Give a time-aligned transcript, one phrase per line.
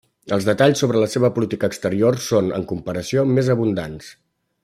[0.35, 4.11] Els detalls sobre la seva política exterior són, en comparació, més abundants.